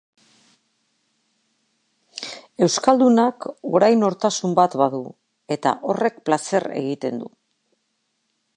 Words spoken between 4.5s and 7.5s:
bat badu eta horrek plazer egiten du.